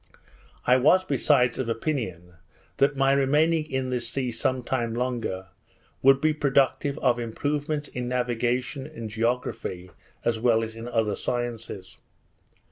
I 0.65 0.77
was 0.77 1.03
besides 1.03 1.59
of 1.59 1.69
opinion, 1.69 2.33
that 2.77 2.97
my 2.97 3.11
remaining 3.13 3.69
in 3.69 3.91
this 3.91 4.09
sea 4.09 4.31
some 4.31 4.63
time 4.63 4.95
longer, 4.95 5.49
would 6.01 6.19
be 6.19 6.33
productive 6.33 6.97
of 7.03 7.19
improvements 7.19 7.87
in 7.87 8.07
navigation 8.07 8.87
and 8.87 9.11
geography, 9.11 9.91
as 10.25 10.39
well 10.39 10.63
as 10.63 10.75
in 10.75 10.87
other 10.87 11.15
sciences. 11.15 11.99